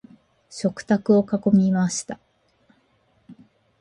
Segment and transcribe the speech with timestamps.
[0.49, 2.19] 食卓を囲みました。